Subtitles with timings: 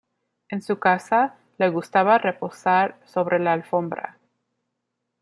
[0.49, 4.17] En su casa, le gustaba reposar sobre la alfombra.